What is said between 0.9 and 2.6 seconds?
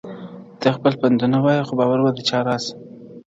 پندونه وایه خو باور به د چا